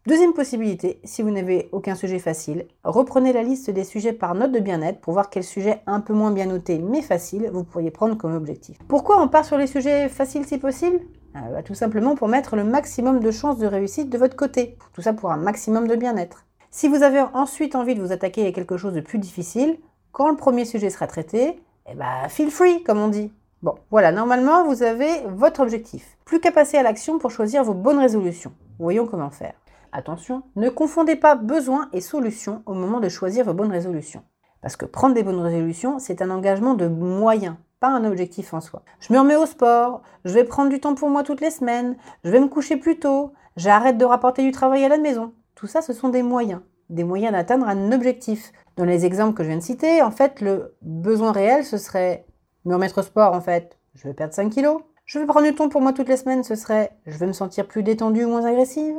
Deuxième 0.08 0.34
possibilité, 0.34 1.00
si 1.04 1.24
vous 1.24 1.32
n'avez 1.32 1.68
aucun 1.72 1.96
sujet 1.96 2.20
facile, 2.20 2.68
reprenez 2.84 3.34
la 3.34 3.42
liste 3.42 3.72
des 3.72 3.84
sujets 3.84 4.14
par 4.14 4.36
note 4.36 4.52
de 4.52 4.60
bien-être 4.60 5.02
pour 5.02 5.14
voir 5.14 5.32
quel 5.32 5.44
sujet 5.44 5.82
un 5.88 6.00
peu 6.00 6.14
moins 6.14 6.30
bien 6.30 6.46
noté 6.46 6.78
mais 6.78 7.02
facile 7.02 7.50
vous 7.52 7.64
pourriez 7.64 7.90
prendre 7.90 8.16
comme 8.16 8.36
objectif. 8.36 8.78
Pourquoi 8.88 9.20
on 9.20 9.28
part 9.28 9.46
sur 9.46 9.58
les 9.58 9.66
sujets 9.66 10.08
faciles 10.08 10.46
si 10.46 10.60
possible? 10.60 11.00
Ah, 11.34 11.50
bah, 11.52 11.64
Tout 11.64 11.74
simplement 11.74 12.16
pour 12.16 12.28
mettre 12.28 12.56
le 12.56 12.64
maximum 12.64 13.20
de 13.20 13.32
chances 13.32 13.58
de 13.58 13.66
réussite 13.66 14.12
de 14.12 14.18
votre 14.20 14.36
côté. 14.36 14.78
Tout 14.94 15.02
ça 15.02 15.14
pour 15.14 15.32
un 15.32 15.38
maximum 15.38 15.88
de 15.88 15.96
bien-être. 15.96 16.46
Si 16.70 16.88
vous 16.88 17.02
avez 17.02 17.22
ensuite 17.34 17.74
envie 17.74 17.96
de 17.96 18.02
vous 18.02 18.12
attaquer 18.12 18.46
à 18.46 18.52
quelque 18.52 18.78
chose 18.78 18.94
de 18.94 19.02
plus 19.02 19.18
difficile, 19.18 19.80
quand 20.16 20.30
le 20.30 20.38
premier 20.38 20.64
sujet 20.64 20.90
sera 20.90 21.08
traité, 21.08 21.62
eh 21.92 21.94
bah, 21.94 22.30
feel 22.30 22.50
free, 22.50 22.82
comme 22.84 23.00
on 23.00 23.10
dit. 23.10 23.34
Bon, 23.62 23.76
voilà, 23.92 24.14
normalement, 24.14 24.64
vous 24.64 24.82
avez 24.82 25.10
votre 25.28 25.60
objectif. 25.60 26.18
Plus 26.24 26.40
qu'à 26.40 26.54
passer 26.54 26.78
à 26.78 26.84
l'action 26.84 27.20
pour 27.20 27.32
choisir 27.32 27.66
vos 27.66 27.74
bonnes 27.74 28.00
résolutions. 28.00 28.54
Voyons 28.80 29.08
comment 29.08 29.30
faire. 29.30 29.56
Attention, 29.92 30.44
ne 30.56 30.70
confondez 30.70 31.18
pas 31.18 31.36
besoin 31.36 31.90
et 31.92 32.00
solution 32.00 32.64
au 32.66 32.74
moment 32.74 33.02
de 33.02 33.10
choisir 33.10 33.44
vos 33.44 33.54
bonnes 33.54 33.74
résolutions. 33.74 34.24
Parce 34.62 34.78
que 34.78 34.86
prendre 34.86 35.16
des 35.16 35.24
bonnes 35.24 35.42
résolutions, 35.42 36.00
c'est 36.00 36.22
un 36.22 36.30
engagement 36.30 36.76
de 36.76 36.88
moyens, 36.88 37.58
pas 37.82 37.90
un 37.90 38.06
objectif 38.06 38.54
en 38.54 38.62
soi. 38.62 38.84
Je 39.02 39.12
me 39.12 39.20
remets 39.20 39.36
au 39.36 39.46
sport, 39.46 40.02
je 40.24 40.34
vais 40.34 40.46
prendre 40.46 40.70
du 40.70 40.80
temps 40.80 40.96
pour 40.96 41.10
moi 41.10 41.24
toutes 41.24 41.42
les 41.42 41.52
semaines, 41.52 41.98
je 42.24 42.30
vais 42.30 42.40
me 42.40 42.48
coucher 42.48 42.78
plus 42.78 43.00
tôt, 43.00 43.34
j'arrête 43.58 43.98
de 43.98 44.06
rapporter 44.06 44.44
du 44.44 44.52
travail 44.52 44.86
à 44.86 44.90
la 44.90 44.98
maison. 44.98 45.34
Tout 45.56 45.68
ça, 45.68 45.82
ce 45.82 45.92
sont 45.92 46.08
des 46.08 46.24
moyens, 46.24 46.62
des 46.90 47.04
moyens 47.04 47.34
d'atteindre 47.34 47.68
un 47.68 47.92
objectif. 47.92 48.52
Dans 48.78 48.86
les 48.86 49.06
exemples 49.06 49.36
que 49.36 49.44
je 49.44 49.50
viens 49.50 49.58
de 49.58 49.64
citer, 49.64 50.02
en 50.02 50.12
fait, 50.12 50.42
le 50.42 50.76
besoin 50.82 51.32
réel, 51.32 51.64
ce 51.64 51.78
serait 51.78 52.26
me 52.66 52.74
remettre 52.74 53.00
au 53.00 53.04
sport, 53.04 53.34
en 53.34 53.42
fait, 53.42 53.78
je 53.94 54.08
vais 54.08 54.14
perdre 54.14 54.34
5 54.34 54.50
kilos. 54.50 54.82
Je 55.06 55.20
vais 55.20 55.26
prendre 55.26 55.46
du 55.46 55.54
temps 55.54 55.70
pour 55.70 55.82
moi 55.82 55.94
toutes 55.94 56.10
les 56.10 56.18
semaines, 56.18 56.44
ce 56.44 56.56
serait 56.56 56.92
je 57.06 57.18
vais 57.18 57.28
me 57.28 57.34
sentir 57.34 57.68
plus 57.68 57.84
détendue 57.84 58.26
ou 58.26 58.30
moins 58.30 58.46
agressive. 58.46 58.96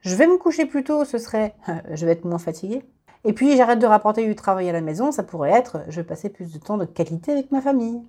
Je 0.00 0.14
vais 0.14 0.26
me 0.26 0.36
coucher 0.36 0.66
plus 0.66 0.84
tôt, 0.84 1.04
ce 1.04 1.16
serait 1.16 1.54
je 1.92 2.04
vais 2.04 2.12
être 2.12 2.26
moins 2.26 2.38
fatiguée. 2.38 2.84
Et 3.24 3.32
puis 3.32 3.56
j'arrête 3.56 3.78
de 3.78 3.86
rapporter 3.86 4.24
du 4.24 4.36
travail 4.36 4.68
à 4.68 4.72
la 4.72 4.82
maison, 4.82 5.12
ça 5.12 5.22
pourrait 5.22 5.50
être 5.50 5.80
je 5.88 5.96
vais 5.96 6.06
passer 6.06 6.28
plus 6.28 6.52
de 6.52 6.58
temps 6.58 6.76
de 6.76 6.84
qualité 6.84 7.32
avec 7.32 7.50
ma 7.52 7.62
famille. 7.62 8.02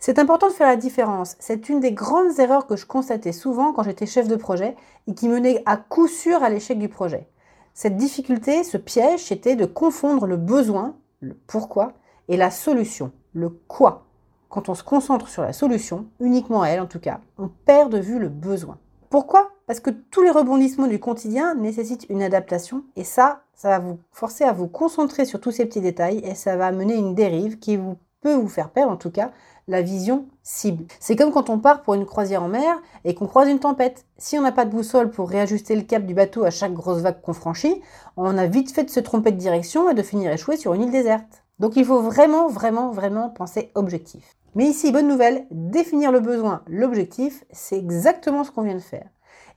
C'est 0.00 0.18
important 0.18 0.48
de 0.48 0.54
faire 0.54 0.66
la 0.66 0.76
différence. 0.76 1.36
C'est 1.38 1.68
une 1.68 1.80
des 1.80 1.92
grandes 1.92 2.38
erreurs 2.38 2.66
que 2.66 2.76
je 2.76 2.86
constatais 2.86 3.32
souvent 3.32 3.72
quand 3.72 3.82
j'étais 3.82 4.06
chef 4.06 4.26
de 4.26 4.36
projet 4.36 4.74
et 5.06 5.14
qui 5.14 5.28
menait 5.28 5.62
à 5.66 5.76
coup 5.76 6.08
sûr 6.08 6.42
à 6.42 6.48
l'échec 6.48 6.78
du 6.78 6.88
projet. 6.88 7.28
Cette 7.76 7.96
difficulté, 7.96 8.62
ce 8.62 8.76
piège, 8.76 9.24
c'était 9.24 9.56
de 9.56 9.66
confondre 9.66 10.26
le 10.28 10.36
besoin, 10.36 10.94
le 11.18 11.34
pourquoi, 11.48 11.92
et 12.28 12.36
la 12.36 12.52
solution, 12.52 13.10
le 13.32 13.48
quoi. 13.48 14.06
Quand 14.48 14.68
on 14.68 14.74
se 14.74 14.84
concentre 14.84 15.26
sur 15.26 15.42
la 15.42 15.52
solution, 15.52 16.06
uniquement 16.20 16.64
elle 16.64 16.80
en 16.80 16.86
tout 16.86 17.00
cas, 17.00 17.20
on 17.36 17.48
perd 17.48 17.90
de 17.90 17.98
vue 17.98 18.20
le 18.20 18.28
besoin. 18.28 18.78
Pourquoi? 19.10 19.50
Parce 19.66 19.80
que 19.80 19.90
tous 19.90 20.22
les 20.22 20.30
rebondissements 20.30 20.86
du 20.86 21.00
quotidien 21.00 21.56
nécessitent 21.56 22.06
une 22.08 22.22
adaptation 22.22 22.84
et 22.94 23.02
ça, 23.02 23.42
ça 23.56 23.70
va 23.70 23.78
vous 23.80 23.98
forcer 24.12 24.44
à 24.44 24.52
vous 24.52 24.68
concentrer 24.68 25.24
sur 25.24 25.40
tous 25.40 25.50
ces 25.50 25.66
petits 25.66 25.80
détails 25.80 26.18
et 26.18 26.36
ça 26.36 26.56
va 26.56 26.66
amener 26.66 26.94
une 26.94 27.16
dérive 27.16 27.58
qui 27.58 27.76
vous, 27.76 27.96
vous 28.32 28.48
faire 28.48 28.70
perdre 28.70 28.92
en 28.92 28.96
tout 28.96 29.10
cas 29.10 29.30
la 29.66 29.82
vision 29.82 30.26
cible. 30.42 30.84
C'est 31.00 31.16
comme 31.16 31.32
quand 31.32 31.50
on 31.50 31.58
part 31.58 31.82
pour 31.82 31.94
une 31.94 32.06
croisière 32.06 32.42
en 32.42 32.48
mer 32.48 32.80
et 33.04 33.14
qu'on 33.14 33.26
croise 33.26 33.48
une 33.48 33.60
tempête. 33.60 34.04
Si 34.18 34.38
on 34.38 34.42
n'a 34.42 34.52
pas 34.52 34.64
de 34.64 34.70
boussole 34.70 35.10
pour 35.10 35.28
réajuster 35.28 35.74
le 35.74 35.82
cap 35.82 36.04
du 36.04 36.14
bateau 36.14 36.44
à 36.44 36.50
chaque 36.50 36.74
grosse 36.74 37.00
vague 37.00 37.20
qu'on 37.20 37.32
franchit, 37.32 37.80
on 38.16 38.36
a 38.36 38.46
vite 38.46 38.72
fait 38.72 38.84
de 38.84 38.90
se 38.90 39.00
tromper 39.00 39.32
de 39.32 39.38
direction 39.38 39.88
et 39.90 39.94
de 39.94 40.02
finir 40.02 40.32
échoué 40.32 40.56
sur 40.56 40.74
une 40.74 40.82
île 40.82 40.90
déserte. 40.90 41.44
Donc 41.58 41.76
il 41.76 41.84
faut 41.84 42.00
vraiment, 42.00 42.48
vraiment, 42.48 42.90
vraiment 42.90 43.30
penser 43.30 43.70
objectif. 43.74 44.36
Mais 44.54 44.66
ici, 44.66 44.92
bonne 44.92 45.08
nouvelle, 45.08 45.46
définir 45.50 46.12
le 46.12 46.20
besoin, 46.20 46.62
l'objectif, 46.68 47.44
c'est 47.50 47.78
exactement 47.78 48.44
ce 48.44 48.52
qu'on 48.52 48.62
vient 48.62 48.74
de 48.74 48.80
faire. 48.80 49.08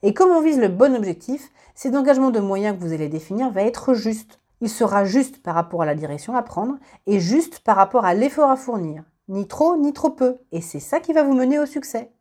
Et 0.03 0.13
comme 0.13 0.31
on 0.31 0.41
vise 0.41 0.59
le 0.59 0.69
bon 0.69 0.95
objectif, 0.95 1.51
cet 1.75 1.95
engagement 1.95 2.31
de 2.31 2.39
moyens 2.39 2.77
que 2.77 2.83
vous 2.83 2.93
allez 2.93 3.09
définir 3.09 3.51
va 3.51 3.61
être 3.63 3.93
juste. 3.93 4.39
Il 4.61 4.69
sera 4.69 5.05
juste 5.05 5.43
par 5.43 5.55
rapport 5.55 5.83
à 5.83 5.85
la 5.85 5.95
direction 5.95 6.35
à 6.35 6.41
prendre 6.41 6.75
et 7.05 7.19
juste 7.19 7.59
par 7.59 7.75
rapport 7.75 8.05
à 8.05 8.13
l'effort 8.13 8.49
à 8.49 8.55
fournir. 8.55 9.03
Ni 9.27 9.47
trop, 9.47 9.77
ni 9.77 9.93
trop 9.93 10.09
peu. 10.09 10.37
Et 10.51 10.61
c'est 10.61 10.79
ça 10.79 10.99
qui 10.99 11.13
va 11.13 11.23
vous 11.23 11.33
mener 11.33 11.59
au 11.59 11.65
succès. 11.65 12.11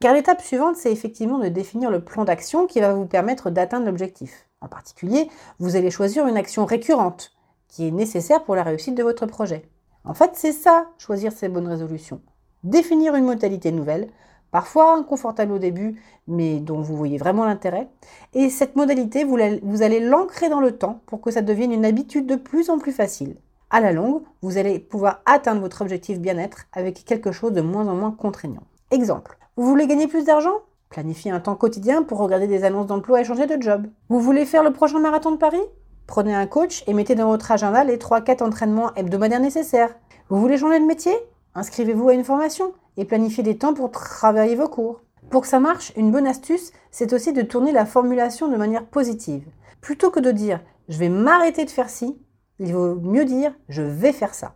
Car 0.00 0.14
l'étape 0.14 0.42
suivante, 0.42 0.76
c'est 0.76 0.92
effectivement 0.92 1.38
de 1.38 1.48
définir 1.48 1.90
le 1.90 2.04
plan 2.04 2.24
d'action 2.24 2.66
qui 2.66 2.80
va 2.80 2.94
vous 2.94 3.06
permettre 3.06 3.50
d'atteindre 3.50 3.86
l'objectif. 3.86 4.48
En 4.60 4.68
particulier, 4.68 5.28
vous 5.58 5.76
allez 5.76 5.90
choisir 5.90 6.26
une 6.26 6.36
action 6.36 6.64
récurrente 6.64 7.32
qui 7.68 7.88
est 7.88 7.90
nécessaire 7.90 8.44
pour 8.44 8.54
la 8.54 8.62
réussite 8.62 8.94
de 8.94 9.02
votre 9.02 9.26
projet. 9.26 9.68
En 10.04 10.14
fait, 10.14 10.32
c'est 10.34 10.52
ça, 10.52 10.86
choisir 10.98 11.32
ces 11.32 11.48
bonnes 11.48 11.68
résolutions. 11.68 12.20
Définir 12.64 13.14
une 13.14 13.24
modalité 13.24 13.72
nouvelle, 13.72 14.08
parfois 14.52 14.94
inconfortable 14.94 15.52
au 15.52 15.58
début, 15.58 16.00
mais 16.28 16.60
dont 16.60 16.80
vous 16.80 16.96
voyez 16.96 17.18
vraiment 17.18 17.44
l'intérêt. 17.44 17.88
Et 18.34 18.50
cette 18.50 18.76
modalité, 18.76 19.24
vous, 19.24 19.82
allez 19.82 19.98
l'ancrer 19.98 20.48
dans 20.48 20.60
le 20.60 20.76
temps 20.78 21.00
pour 21.06 21.20
que 21.20 21.32
ça 21.32 21.42
devienne 21.42 21.72
une 21.72 21.84
habitude 21.84 22.26
de 22.26 22.36
plus 22.36 22.70
en 22.70 22.78
plus 22.78 22.92
facile. 22.92 23.36
À 23.70 23.80
la 23.80 23.92
longue, 23.92 24.22
vous 24.42 24.58
allez 24.58 24.78
pouvoir 24.78 25.22
atteindre 25.26 25.62
votre 25.62 25.80
objectif 25.80 26.20
bien-être 26.20 26.66
avec 26.72 27.04
quelque 27.04 27.32
chose 27.32 27.52
de 27.52 27.62
moins 27.62 27.88
en 27.88 27.96
moins 27.96 28.12
contraignant. 28.12 28.62
Exemple, 28.90 29.38
vous 29.56 29.66
voulez 29.66 29.86
gagner 29.86 30.06
plus 30.06 30.24
d'argent? 30.24 30.60
Planifiez 30.90 31.30
un 31.30 31.40
temps 31.40 31.56
quotidien 31.56 32.02
pour 32.02 32.18
regarder 32.18 32.46
des 32.46 32.64
annonces 32.64 32.86
d'emploi 32.86 33.22
et 33.22 33.24
changer 33.24 33.46
de 33.46 33.60
job. 33.60 33.86
Vous 34.10 34.20
voulez 34.20 34.44
faire 34.44 34.62
le 34.62 34.74
prochain 34.74 35.00
marathon 35.00 35.30
de 35.30 35.38
Paris? 35.38 35.62
Prenez 36.06 36.34
un 36.34 36.46
coach 36.46 36.84
et 36.86 36.92
mettez 36.92 37.14
dans 37.14 37.28
votre 37.28 37.50
agenda 37.50 37.84
les 37.84 37.96
3-4 37.96 38.44
entraînements 38.44 38.94
hebdomadaires 38.96 39.40
nécessaires. 39.40 39.94
Vous 40.28 40.38
voulez 40.38 40.58
changer 40.58 40.78
de 40.78 40.84
métier? 40.84 41.14
Inscrivez-vous 41.54 42.10
à 42.10 42.14
une 42.14 42.24
formation 42.24 42.74
et 42.96 43.04
planifiez 43.04 43.42
des 43.42 43.58
temps 43.58 43.74
pour 43.74 43.90
travailler 43.90 44.56
vos 44.56 44.68
cours. 44.68 45.00
Pour 45.30 45.42
que 45.42 45.48
ça 45.48 45.60
marche, 45.60 45.92
une 45.96 46.10
bonne 46.10 46.26
astuce, 46.26 46.72
c'est 46.90 47.12
aussi 47.12 47.32
de 47.32 47.42
tourner 47.42 47.72
la 47.72 47.86
formulation 47.86 48.48
de 48.48 48.56
manière 48.56 48.84
positive. 48.84 49.44
Plutôt 49.80 50.10
que 50.10 50.20
de 50.20 50.30
dire 50.30 50.60
je 50.88 50.98
vais 50.98 51.08
m'arrêter 51.08 51.64
de 51.64 51.70
faire 51.70 51.90
ci, 51.90 52.18
il 52.58 52.74
vaut 52.74 52.96
mieux 52.96 53.24
dire 53.24 53.54
je 53.68 53.82
vais 53.82 54.12
faire 54.12 54.34
ça. 54.34 54.54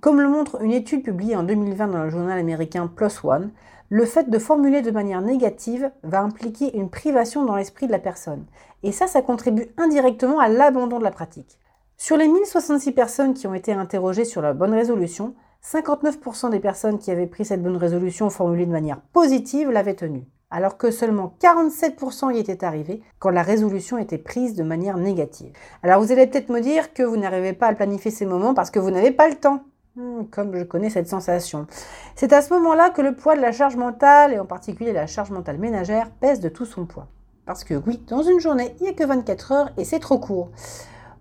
Comme 0.00 0.20
le 0.20 0.28
montre 0.28 0.62
une 0.62 0.72
étude 0.72 1.02
publiée 1.02 1.36
en 1.36 1.42
2020 1.42 1.88
dans 1.88 2.04
le 2.04 2.10
journal 2.10 2.38
américain 2.38 2.86
Plus 2.86 3.24
One, 3.24 3.50
le 3.88 4.04
fait 4.04 4.30
de 4.30 4.38
formuler 4.38 4.82
de 4.82 4.90
manière 4.90 5.20
négative 5.20 5.90
va 6.02 6.20
impliquer 6.20 6.76
une 6.76 6.90
privation 6.90 7.44
dans 7.44 7.56
l'esprit 7.56 7.86
de 7.86 7.92
la 7.92 7.98
personne. 7.98 8.44
Et 8.82 8.92
ça, 8.92 9.06
ça 9.06 9.22
contribue 9.22 9.68
indirectement 9.76 10.38
à 10.38 10.48
l'abandon 10.48 10.98
de 10.98 11.04
la 11.04 11.10
pratique. 11.10 11.58
Sur 11.96 12.16
les 12.16 12.28
1066 12.28 12.92
personnes 12.92 13.34
qui 13.34 13.46
ont 13.46 13.54
été 13.54 13.72
interrogées 13.72 14.24
sur 14.24 14.42
la 14.42 14.52
bonne 14.52 14.74
résolution, 14.74 15.34
59% 15.66 16.50
des 16.50 16.60
personnes 16.60 16.98
qui 16.98 17.10
avaient 17.10 17.26
pris 17.26 17.44
cette 17.44 17.62
bonne 17.62 17.76
résolution 17.76 18.30
formulée 18.30 18.66
de 18.66 18.70
manière 18.70 19.00
positive 19.00 19.70
l'avaient 19.70 19.94
tenue, 19.94 20.24
alors 20.48 20.76
que 20.76 20.92
seulement 20.92 21.34
47% 21.40 22.32
y 22.34 22.38
étaient 22.38 22.64
arrivés 22.64 23.02
quand 23.18 23.30
la 23.30 23.42
résolution 23.42 23.98
était 23.98 24.16
prise 24.16 24.54
de 24.54 24.62
manière 24.62 24.96
négative. 24.96 25.52
Alors 25.82 26.00
vous 26.00 26.12
allez 26.12 26.28
peut-être 26.28 26.50
me 26.50 26.60
dire 26.60 26.92
que 26.94 27.02
vous 27.02 27.16
n'arrivez 27.16 27.52
pas 27.52 27.66
à 27.66 27.74
planifier 27.74 28.12
ces 28.12 28.26
moments 28.26 28.54
parce 28.54 28.70
que 28.70 28.78
vous 28.78 28.92
n'avez 28.92 29.10
pas 29.10 29.28
le 29.28 29.34
temps. 29.34 29.64
Hmm, 29.96 30.24
comme 30.30 30.54
je 30.56 30.62
connais 30.62 30.90
cette 30.90 31.08
sensation. 31.08 31.66
C'est 32.14 32.32
à 32.32 32.42
ce 32.42 32.54
moment-là 32.54 32.90
que 32.90 33.02
le 33.02 33.16
poids 33.16 33.34
de 33.34 33.40
la 33.40 33.50
charge 33.50 33.76
mentale, 33.76 34.34
et 34.34 34.38
en 34.38 34.46
particulier 34.46 34.92
la 34.92 35.06
charge 35.06 35.30
mentale 35.30 35.58
ménagère, 35.58 36.10
pèse 36.20 36.38
de 36.38 36.48
tout 36.48 36.66
son 36.66 36.86
poids. 36.86 37.08
Parce 37.44 37.64
que 37.64 37.74
oui, 37.86 38.04
dans 38.06 38.22
une 38.22 38.38
journée, 38.38 38.76
il 38.78 38.84
n'y 38.84 38.90
a 38.90 38.92
que 38.92 39.04
24 39.04 39.52
heures 39.52 39.70
et 39.78 39.84
c'est 39.84 39.98
trop 39.98 40.18
court. 40.18 40.50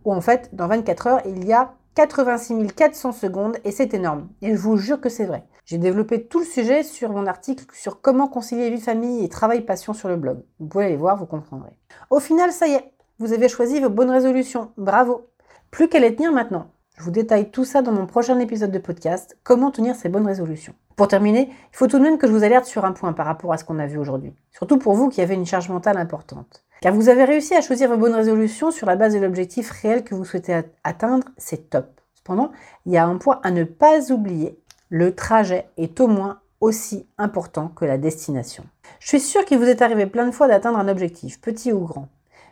Ou 0.04 0.14
en 0.14 0.22
fait, 0.22 0.50
dans 0.54 0.68
24 0.68 1.08
heures, 1.08 1.22
il 1.26 1.46
y 1.46 1.54
a 1.54 1.74
86 1.96 2.68
400 2.76 3.14
secondes 3.14 3.58
et 3.64 3.72
c'est 3.72 3.94
énorme. 3.94 4.28
Et 4.42 4.52
je 4.52 4.60
vous 4.60 4.76
jure 4.76 5.00
que 5.00 5.10
c'est 5.10 5.26
vrai. 5.26 5.46
J'ai 5.66 5.78
développé 5.78 6.26
tout 6.26 6.40
le 6.40 6.46
sujet 6.46 6.84
sur 6.84 7.10
mon 7.10 7.26
article 7.26 7.66
sur 7.74 8.02
comment 8.02 8.28
concilier 8.28 8.70
vie 8.70 8.82
famille 8.82 9.24
et 9.24 9.30
travail 9.30 9.62
passion 9.62 9.94
sur 9.94 10.10
le 10.10 10.18
blog. 10.18 10.44
Vous 10.60 10.68
pouvez 10.68 10.86
aller 10.86 10.98
voir, 10.98 11.16
vous 11.16 11.26
comprendrez. 11.26 11.72
Au 12.10 12.20
final, 12.20 12.52
ça 12.52 12.68
y 12.68 12.74
est, 12.74 12.94
vous 13.18 13.32
avez 13.32 13.48
choisi 13.48 13.80
vos 13.80 13.90
bonnes 13.90 14.12
résolutions. 14.12 14.72
Bravo. 14.78 15.30
Plus 15.72 15.88
qu'à 15.88 16.00
les 16.00 16.14
tenir 16.14 16.34
maintenant. 16.34 16.68
Je 16.98 17.04
vous 17.04 17.12
détaille 17.12 17.50
tout 17.50 17.66
ça 17.66 17.82
dans 17.82 17.94
mon 17.94 18.08
prochain 18.08 18.40
épisode 18.40 18.72
de 18.72 18.80
podcast, 18.80 19.38
comment 19.44 19.72
tenir 19.72 19.96
ces 19.96 20.10
bonnes 20.10 20.28
résolutions. 20.28 20.74
Pour 20.98 21.08
terminer, 21.08 21.50
il 21.50 21.78
faut 21.78 21.88
tout 21.88 21.98
de 21.98 22.04
même 22.04 22.18
que 22.18 22.28
je 22.28 22.34
vous 22.34 22.44
alerte 22.44 22.66
sur 22.66 22.84
un 22.84 22.92
point 22.92 23.14
par 23.14 23.26
rapport 23.26 23.54
à 23.54 23.58
ce 23.58 23.64
qu'on 23.64 23.80
a 23.80 23.88
vu 23.88 23.98
aujourd'hui. 23.98 24.34
Surtout 24.52 24.78
pour 24.78 24.94
vous 24.96 25.10
qui 25.10 25.22
avez 25.22 25.34
une 25.34 25.46
charge 25.46 25.70
mentale 25.70 25.98
importante. 25.98 26.65
Car 26.86 26.94
vous 26.94 27.10
avez 27.10 27.24
réussi 27.24 27.56
à 27.56 27.62
choisir 27.62 27.90
vos 27.90 27.98
bonnes 27.98 28.14
résolutions 28.14 28.70
sur 28.70 28.86
la 28.86 28.96
base 28.96 29.16
de 29.16 29.20
l'objectif 29.20 29.72
réel 29.72 30.04
que 30.04 30.14
vous 30.14 30.24
souhaitez 30.24 30.62
atteindre, 30.84 31.26
c'est 31.36 31.72
top. 31.72 32.00
Cependant, 32.14 32.52
il 32.86 32.92
y 32.92 32.98
a 32.98 33.08
un 33.08 33.18
point 33.18 33.40
à 33.42 33.50
ne 33.50 33.64
pas 33.64 34.12
oublier. 34.12 34.60
Le 34.90 35.16
trajet 35.16 35.68
est 35.78 36.00
au 36.00 36.06
moins 36.06 36.42
aussi 36.62 37.08
important 37.18 37.70
que 37.70 37.86
la 37.86 37.98
destination. 37.98 38.66
Je 39.00 39.08
suis 39.08 39.20
sûre 39.20 39.46
qu'il 39.46 39.58
vous 39.58 39.64
est 39.64 39.82
arrivé 39.82 40.06
plein 40.06 40.28
de 40.28 40.32
fois 40.32 40.48
d'atteindre 40.48 40.78
un 40.78 40.88
objectif, 40.88 41.42
petit 41.42 41.74
ou 41.74 41.80
grand. 41.80 42.08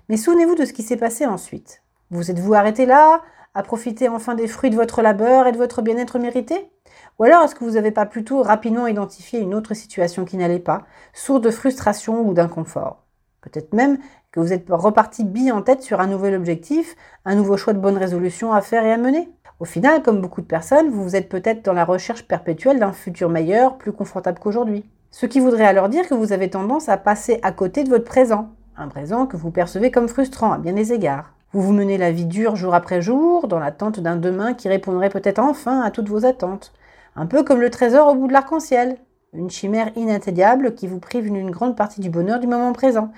Mais 0.10 0.18
souvenez-vous 0.18 0.56
de 0.56 0.66
ce 0.66 0.74
qui 0.74 0.82
s'est 0.82 0.98
passé 0.98 1.28
ensuite. 1.28 1.84
Vous 2.10 2.32
êtes-vous 2.32 2.56
arrêté 2.56 2.88
là 2.88 3.22
à 3.54 3.62
profiter 3.62 4.10
enfin 4.10 4.34
des 4.34 4.48
fruits 4.48 4.72
de 4.72 4.75
votre 4.75 5.04
labeur 5.04 5.46
et 5.46 5.52
de 5.52 5.58
votre 5.58 5.84
bien-être 5.84 6.18
mérité? 6.18 6.72
Ou 7.20 7.25
alors 7.25 7.44
est-ce 7.44 7.54
que 7.54 7.63
vous 7.63 7.75
n'avez 7.75 7.92
pas 7.92 8.08
plutôt 8.08 8.42
rapidement 8.42 8.88
identifié 8.88 9.40
une 9.40 9.54
autre 9.54 9.75
situation 9.75 10.25
qui 10.25 10.38
n'allait 10.38 10.58
pas, 10.58 10.88
source 11.13 11.42
de 11.42 11.52
frustration 11.52 12.28
ou 12.28 12.34
d'inconfort? 12.34 13.04
Peut-être 13.44 13.74
même 13.74 14.00
que 14.34 14.40
vous 14.40 14.52
êtes 14.52 14.66
reparti 14.70 15.24
bille 15.24 15.52
en 15.52 15.62
tête 15.62 15.84
sur 15.84 16.02
un 16.02 16.08
nouvel 16.08 16.34
objectif, 16.34 16.96
un 17.24 17.36
nouveau 17.36 17.56
choix 17.56 17.74
de 17.74 17.80
bonne 17.80 17.98
résolution 17.98 18.52
à 18.52 18.62
faire 18.62 18.84
et 18.84 18.92
à 18.92 18.98
mener. 18.98 19.30
Au 19.60 19.66
final, 19.66 20.02
comme 20.02 20.22
beaucoup 20.22 20.42
de 20.42 20.48
personnes, 20.48 20.90
vous 20.90 21.16
êtes 21.16 21.30
peut-être 21.30 21.63
dans 21.63 21.74
la 21.74 21.86
recherche 21.86 22.28
perpétuelle 22.28 22.80
d'un 22.80 22.94
futur 22.94 23.30
meilleur, 23.30 23.78
plus 23.78 23.92
confortable 23.92 24.40
qu'aujourd'hui. 24.40 24.84
Ce 25.12 25.28
qui 25.28 25.40
voudrait 25.40 25.68
alors 25.68 25.88
dire 25.88 26.10
que 26.10 26.16
vous 26.16 26.34
avez 26.34 26.50
tendance 26.50 26.90
à 26.90 26.98
passer 26.98 27.40
à 27.44 27.52
côté 27.52 27.84
de 27.84 27.90
votre 27.90 28.06
présent, 28.06 28.50
un 28.75 28.88
présent 28.88 29.28
que 29.28 29.38
vous 29.38 29.52
percevez 29.52 29.92
comme 29.92 30.08
frustrant 30.08 30.52
à 30.52 30.58
bien 30.58 30.74
des 30.74 30.94
égards. 30.94 31.34
Vous 31.52 31.62
vous 31.62 31.72
menez 31.72 32.00
la 32.00 32.12
vie 32.12 32.25
dure 32.25 32.56
jour 32.56 32.74
après 32.74 33.04
jour, 33.04 33.48
dans 33.48 33.60
l'attente 33.60 34.00
d'un 34.00 34.16
demain 34.16 34.56
qui 34.56 34.68
répondrait 34.68 35.10
peut-être 35.10 35.38
enfin 35.38 35.82
à 35.82 35.92
toutes 35.92 36.10
vos 36.10 36.25
attentes. 36.25 36.74
Un 37.16 37.28
peu 37.28 37.44
comme 37.44 37.62
le 37.62 37.70
trésor 37.70 38.08
au 38.08 38.16
bout 38.16 38.28
de 38.28 38.34
l'arc-en-ciel. 38.34 38.98
Une 39.34 39.52
chimère 39.52 39.92
inatteignable 39.96 40.74
qui 40.74 40.88
vous 40.88 41.00
prive 41.00 41.32
d'une 41.32 41.52
grande 41.52 41.78
partie 41.78 42.02
du 42.02 42.10
bonheur 42.10 42.40
du 42.40 42.48
moment 42.48 42.74
présent 42.74 43.12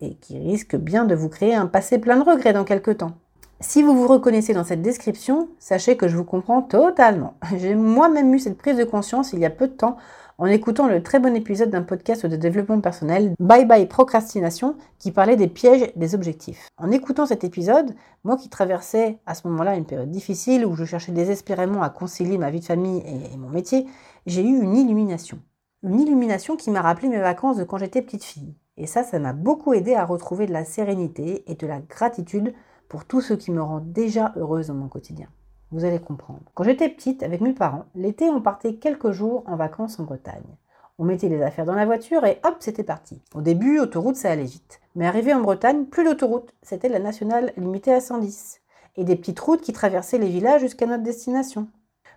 et 0.00 0.14
qui 0.14 0.38
risque 0.38 0.76
bien 0.76 1.04
de 1.04 1.14
vous 1.14 1.28
créer 1.28 1.54
un 1.54 1.66
passé 1.66 1.98
plein 1.98 2.16
de 2.16 2.28
regrets 2.28 2.52
dans 2.52 2.64
quelques 2.64 2.98
temps. 2.98 3.12
Si 3.60 3.82
vous 3.82 3.94
vous 3.94 4.06
reconnaissez 4.06 4.54
dans 4.54 4.64
cette 4.64 4.80
description, 4.80 5.48
sachez 5.58 5.96
que 5.96 6.08
je 6.08 6.16
vous 6.16 6.24
comprends 6.24 6.62
totalement. 6.62 7.34
J'ai 7.58 7.74
moi-même 7.74 8.32
eu 8.34 8.38
cette 8.38 8.56
prise 8.56 8.78
de 8.78 8.84
conscience 8.84 9.32
il 9.32 9.38
y 9.40 9.44
a 9.44 9.50
peu 9.50 9.68
de 9.68 9.74
temps 9.74 9.98
en 10.38 10.46
écoutant 10.46 10.88
le 10.88 11.02
très 11.02 11.20
bon 11.20 11.36
épisode 11.36 11.68
d'un 11.68 11.82
podcast 11.82 12.24
de 12.24 12.34
développement 12.34 12.80
personnel, 12.80 13.34
Bye 13.38 13.66
Bye 13.66 13.86
Procrastination, 13.86 14.74
qui 14.98 15.12
parlait 15.12 15.36
des 15.36 15.48
pièges 15.48 15.92
des 15.96 16.14
objectifs. 16.14 16.70
En 16.78 16.90
écoutant 16.90 17.26
cet 17.26 17.44
épisode, 17.44 17.94
moi 18.24 18.38
qui 18.38 18.48
traversais 18.48 19.18
à 19.26 19.34
ce 19.34 19.46
moment-là 19.48 19.76
une 19.76 19.84
période 19.84 20.10
difficile 20.10 20.64
où 20.64 20.74
je 20.74 20.86
cherchais 20.86 21.12
désespérément 21.12 21.82
à 21.82 21.90
concilier 21.90 22.38
ma 22.38 22.50
vie 22.50 22.60
de 22.60 22.64
famille 22.64 23.02
et 23.04 23.36
mon 23.36 23.50
métier, 23.50 23.86
j'ai 24.24 24.42
eu 24.42 24.62
une 24.62 24.74
illumination. 24.74 25.38
Une 25.82 26.00
illumination 26.00 26.56
qui 26.56 26.70
m'a 26.70 26.80
rappelé 26.80 27.08
mes 27.08 27.20
vacances 27.20 27.58
de 27.58 27.64
quand 27.64 27.76
j'étais 27.76 28.00
petite 28.00 28.24
fille. 28.24 28.54
Et 28.80 28.86
ça, 28.86 29.04
ça 29.04 29.18
m'a 29.18 29.34
beaucoup 29.34 29.74
aidé 29.74 29.94
à 29.94 30.06
retrouver 30.06 30.46
de 30.46 30.54
la 30.54 30.64
sérénité 30.64 31.44
et 31.46 31.54
de 31.54 31.66
la 31.66 31.80
gratitude 31.80 32.54
pour 32.88 33.04
tout 33.04 33.20
ce 33.20 33.34
qui 33.34 33.50
me 33.50 33.62
rend 33.62 33.80
déjà 33.80 34.32
heureuse 34.36 34.68
dans 34.68 34.74
mon 34.74 34.88
quotidien. 34.88 35.28
Vous 35.70 35.84
allez 35.84 35.98
comprendre. 35.98 36.40
Quand 36.54 36.64
j'étais 36.64 36.88
petite, 36.88 37.22
avec 37.22 37.42
mes 37.42 37.52
parents, 37.52 37.84
l'été, 37.94 38.30
on 38.30 38.40
partait 38.40 38.76
quelques 38.76 39.10
jours 39.10 39.44
en 39.46 39.56
vacances 39.56 40.00
en 40.00 40.04
Bretagne. 40.04 40.56
On 40.98 41.04
mettait 41.04 41.28
les 41.28 41.42
affaires 41.42 41.66
dans 41.66 41.74
la 41.74 41.84
voiture 41.84 42.24
et 42.24 42.40
hop, 42.42 42.56
c'était 42.60 42.82
parti. 42.82 43.20
Au 43.34 43.42
début, 43.42 43.78
autoroute, 43.80 44.16
ça 44.16 44.30
allait 44.30 44.44
vite. 44.44 44.80
Mais 44.94 45.06
arrivé 45.06 45.34
en 45.34 45.42
Bretagne, 45.42 45.84
plus 45.84 46.04
d'autoroute. 46.04 46.54
C'était 46.62 46.88
la 46.88 47.00
nationale 47.00 47.52
limitée 47.58 47.92
à 47.92 48.00
110. 48.00 48.62
Et 48.96 49.04
des 49.04 49.16
petites 49.16 49.40
routes 49.40 49.60
qui 49.60 49.74
traversaient 49.74 50.16
les 50.16 50.30
villages 50.30 50.62
jusqu'à 50.62 50.86
notre 50.86 51.02
destination. 51.02 51.68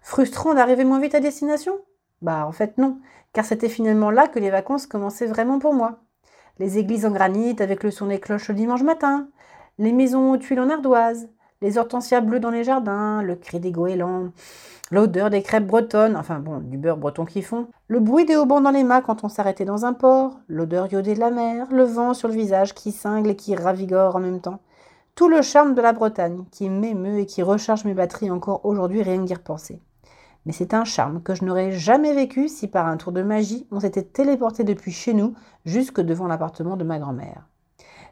Frustrant 0.01 0.53
d'arriver 0.53 0.85
moins 0.85 1.01
vite 1.01 1.15
à 1.15 1.19
destination? 1.19 1.73
Bah, 2.21 2.47
en 2.47 2.53
fait, 2.53 2.77
non. 2.77 2.99
Car 3.33 3.43
c'était 3.43 3.67
finalement 3.67 4.11
là 4.11 4.29
que 4.29 4.39
les 4.39 4.49
vacances 4.49 4.87
commençaient 4.87 5.27
vraiment 5.27 5.59
pour 5.59 5.73
moi. 5.73 5.99
Les 6.59 6.77
églises 6.77 7.05
en 7.05 7.11
granit 7.11 7.55
avec 7.59 7.83
le 7.83 7.89
son 7.89 8.05
des 8.07 8.19
cloches 8.19 8.49
le 8.49 8.53
dimanche 8.53 8.83
matin. 8.83 9.27
Les 9.79 9.91
maisons 9.91 10.31
aux 10.31 10.37
tuiles 10.37 10.59
en 10.59 10.69
ardoise. 10.69 11.27
Les 11.61 11.79
hortensias 11.79 12.21
bleues 12.21 12.39
dans 12.39 12.51
les 12.51 12.63
jardins, 12.63 13.23
le 13.23 13.35
cri 13.35 13.59
des 13.59 13.71
goélands, 13.71 14.31
l'odeur 14.91 15.29
des 15.29 15.41
crêpes 15.41 15.65
bretonnes, 15.65 16.15
enfin 16.15 16.39
bon, 16.39 16.59
du 16.59 16.77
beurre 16.77 16.97
breton 16.97 17.25
qui 17.25 17.41
font, 17.41 17.67
le 17.87 17.99
bruit 17.99 18.25
des 18.25 18.35
haubans 18.35 18.61
dans 18.61 18.69
les 18.69 18.83
mâts 18.83 19.01
quand 19.01 19.23
on 19.23 19.29
s'arrêtait 19.29 19.65
dans 19.65 19.85
un 19.85 19.93
port, 19.93 20.39
l'odeur 20.47 20.91
iodée 20.91 21.15
de 21.15 21.21
la 21.21 21.31
mer, 21.31 21.67
le 21.71 21.83
vent 21.83 22.13
sur 22.13 22.27
le 22.27 22.33
visage 22.33 22.75
qui 22.75 22.91
cingle 22.91 23.29
et 23.29 23.35
qui 23.35 23.55
ravigore 23.55 24.17
en 24.17 24.19
même 24.19 24.41
temps. 24.41 24.59
Tout 25.15 25.29
le 25.29 25.41
charme 25.41 25.73
de 25.73 25.81
la 25.81 25.93
Bretagne 25.93 26.43
qui 26.51 26.69
m'émeut 26.69 27.19
et 27.19 27.25
qui 27.25 27.41
recharge 27.41 27.85
mes 27.85 27.93
batteries 27.93 28.29
encore 28.29 28.65
aujourd'hui 28.65 29.01
rien 29.01 29.21
d'y 29.21 29.33
repenser. 29.33 29.79
Mais 30.45 30.53
c'est 30.53 30.73
un 30.73 30.83
charme 30.83 31.21
que 31.21 31.35
je 31.35 31.45
n'aurais 31.45 31.71
jamais 31.71 32.13
vécu 32.13 32.47
si 32.49 32.67
par 32.67 32.87
un 32.87 32.97
tour 32.97 33.11
de 33.11 33.23
magie 33.23 33.67
on 33.71 33.79
s'était 33.79 34.03
téléporté 34.03 34.63
depuis 34.63 34.91
chez 34.91 35.13
nous 35.13 35.33
jusque 35.65 36.01
devant 36.01 36.27
l'appartement 36.27 36.75
de 36.75 36.83
ma 36.83 36.99
grand-mère. 36.99 37.47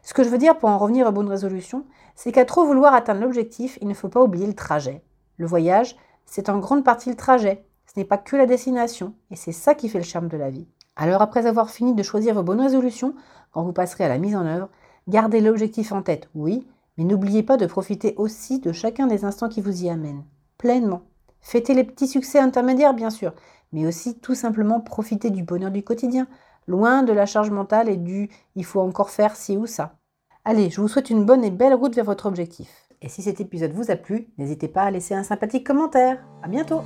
Ce 0.02 0.14
que 0.14 0.24
je 0.24 0.28
veux 0.28 0.38
dire 0.38 0.58
pour 0.58 0.68
en 0.68 0.78
revenir 0.78 1.06
aux 1.06 1.12
bonnes 1.12 1.28
résolutions, 1.28 1.84
c'est 2.14 2.32
qu'à 2.32 2.44
trop 2.44 2.64
vouloir 2.64 2.94
atteindre 2.94 3.20
l'objectif, 3.20 3.78
il 3.80 3.88
ne 3.88 3.94
faut 3.94 4.08
pas 4.08 4.22
oublier 4.22 4.46
le 4.46 4.54
trajet. 4.54 5.02
Le 5.36 5.46
voyage, 5.46 5.96
c'est 6.26 6.48
en 6.48 6.58
grande 6.58 6.84
partie 6.84 7.10
le 7.10 7.16
trajet. 7.16 7.64
Ce 7.86 7.98
n'est 7.98 8.06
pas 8.06 8.18
que 8.18 8.36
la 8.36 8.46
destination, 8.46 9.14
et 9.30 9.36
c'est 9.36 9.52
ça 9.52 9.74
qui 9.74 9.88
fait 9.88 9.98
le 9.98 10.04
charme 10.04 10.28
de 10.28 10.36
la 10.36 10.50
vie. 10.50 10.66
Alors 10.96 11.22
après 11.22 11.46
avoir 11.46 11.70
fini 11.70 11.94
de 11.94 12.02
choisir 12.02 12.34
vos 12.34 12.42
bonnes 12.42 12.60
résolutions, 12.60 13.14
quand 13.52 13.62
vous 13.62 13.72
passerez 13.72 14.04
à 14.04 14.08
la 14.08 14.18
mise 14.18 14.34
en 14.34 14.46
œuvre, 14.46 14.68
gardez 15.08 15.40
l'objectif 15.40 15.92
en 15.92 16.02
tête, 16.02 16.28
oui, 16.34 16.66
mais 16.96 17.04
n'oubliez 17.04 17.42
pas 17.42 17.56
de 17.56 17.66
profiter 17.66 18.14
aussi 18.16 18.60
de 18.60 18.72
chacun 18.72 19.06
des 19.06 19.24
instants 19.24 19.48
qui 19.48 19.60
vous 19.60 19.84
y 19.84 19.88
amènent, 19.88 20.24
pleinement. 20.58 21.02
Fêtez 21.42 21.74
les 21.74 21.84
petits 21.84 22.08
succès 22.08 22.38
intermédiaires, 22.38 22.94
bien 22.94 23.10
sûr, 23.10 23.34
mais 23.72 23.86
aussi 23.86 24.18
tout 24.18 24.34
simplement 24.34 24.80
profiter 24.80 25.30
du 25.30 25.42
bonheur 25.42 25.70
du 25.70 25.82
quotidien, 25.82 26.26
loin 26.66 27.02
de 27.02 27.12
la 27.12 27.26
charge 27.26 27.50
mentale 27.50 27.88
et 27.88 27.96
du 27.96 28.30
il 28.54 28.64
faut 28.64 28.80
encore 28.80 29.10
faire 29.10 29.36
ci 29.36 29.56
ou 29.56 29.66
ça. 29.66 29.96
Allez, 30.44 30.70
je 30.70 30.80
vous 30.80 30.88
souhaite 30.88 31.10
une 31.10 31.24
bonne 31.24 31.44
et 31.44 31.50
belle 31.50 31.74
route 31.74 31.94
vers 31.94 32.04
votre 32.04 32.26
objectif. 32.26 32.88
Et 33.02 33.08
si 33.08 33.22
cet 33.22 33.40
épisode 33.40 33.72
vous 33.72 33.90
a 33.90 33.96
plu, 33.96 34.28
n'hésitez 34.38 34.68
pas 34.68 34.82
à 34.82 34.90
laisser 34.90 35.14
un 35.14 35.24
sympathique 35.24 35.66
commentaire. 35.66 36.24
À 36.42 36.48
bientôt! 36.48 36.82